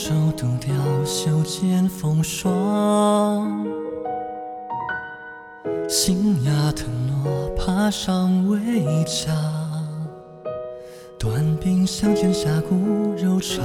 [0.00, 0.72] 手独钓
[1.04, 3.66] 袖间风霜。
[5.88, 6.86] 新芽藤
[7.24, 9.34] 萝爬上围墙，
[11.18, 13.64] 短兵相见侠骨柔肠。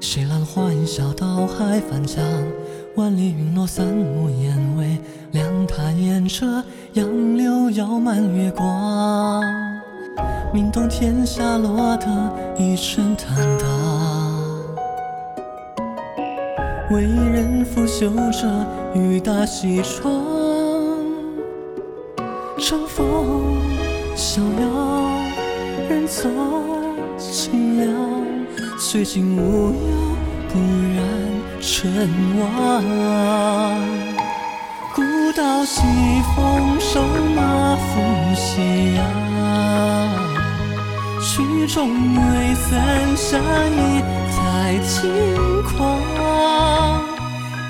[0.00, 2.24] 谁揽花影笑到海翻江？
[2.96, 4.98] 万里云落三暮烟微
[5.30, 6.44] 凉，他沿着
[6.94, 9.44] 杨柳摇满月光，
[10.52, 12.06] 名动天下落得
[12.58, 13.89] 一身坦荡。
[16.90, 20.12] 为人拂袖着雨打西窗。
[22.58, 23.60] 乘风
[24.16, 25.20] 逍遥，
[25.88, 26.28] 人走
[27.16, 27.94] 清凉，
[28.76, 29.72] 虽尽无忧，
[30.48, 30.58] 不
[30.96, 31.04] 染
[31.60, 32.08] 尘
[32.40, 32.82] 妄。
[34.92, 35.00] 古
[35.36, 35.82] 道西
[36.34, 37.00] 风瘦
[37.36, 38.00] 马负
[38.34, 39.00] 斜阳，
[41.22, 44.02] 曲终未散下意
[44.60, 45.10] 爱轻
[45.62, 45.98] 狂。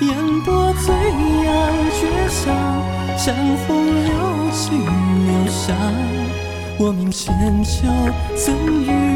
[0.01, 0.09] 烟
[0.43, 0.93] 波醉
[1.45, 1.49] 阳
[1.97, 2.53] 绝响，
[3.17, 3.33] 江
[3.65, 3.69] 风
[4.03, 4.11] 流
[4.51, 5.73] 去留下。
[6.77, 7.87] 我命千秋，
[8.35, 8.53] 怎
[8.83, 9.10] 与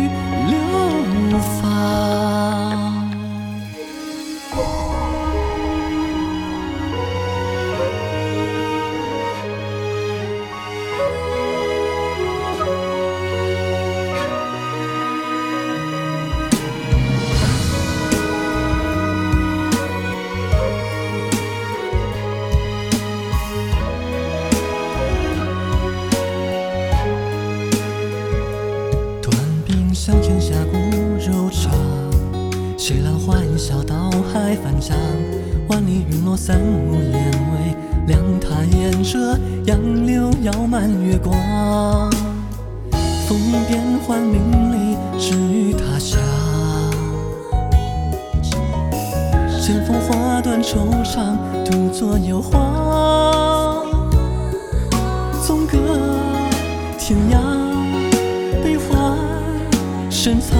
[34.36, 34.98] 海翻江？
[35.70, 37.74] 万里云落三五烟微
[38.06, 41.34] 凉，他沿着杨柳摇满月光。
[43.26, 46.20] 风云变幻名利，只与他乡。
[49.62, 53.86] 剑风花断惆怅，独坐幽篁。
[55.48, 55.78] 纵隔
[57.00, 57.40] 天涯。
[58.62, 59.18] 悲欢
[60.10, 60.60] 深藏，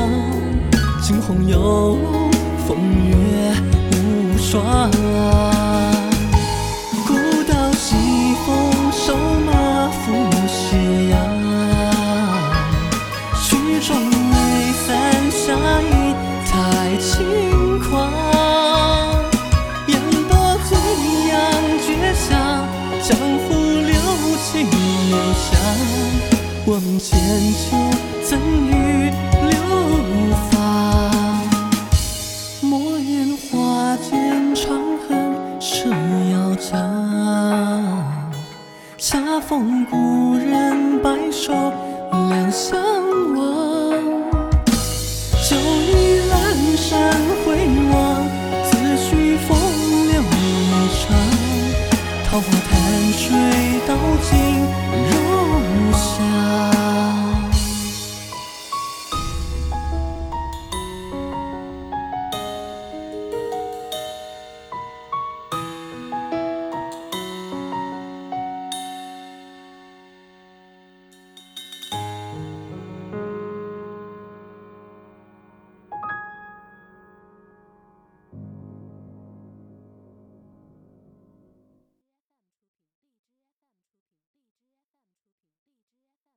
[1.02, 1.60] 惊鸿有
[1.98, 1.98] 路，
[2.66, 2.78] 风
[3.10, 3.16] 月
[4.46, 4.92] 霜。
[7.08, 7.10] 古
[7.52, 7.96] 道西
[8.46, 8.48] 风
[8.92, 9.50] 瘦马
[9.90, 10.04] 负
[10.48, 10.78] 斜
[11.10, 11.14] 阳，
[13.42, 14.36] 曲终未
[14.86, 14.88] 散
[15.32, 15.42] 下
[15.82, 15.92] 意
[16.46, 16.54] 太
[16.98, 17.10] 轻
[17.80, 17.90] 狂。
[19.88, 19.92] 烟
[20.30, 20.32] 波
[20.70, 20.72] 醉
[21.28, 21.34] 阳
[21.84, 22.30] 绝响，
[23.02, 23.48] 江湖
[23.82, 23.92] 留
[24.46, 24.46] 情
[25.10, 25.46] 留香。
[26.68, 27.18] 我命千
[27.52, 27.66] 秋，
[28.24, 28.70] 怎与
[34.66, 35.92] 长恨生
[36.32, 36.76] 瑶草，
[38.98, 41.54] 恰逢故人白首
[42.30, 42.95] 两相。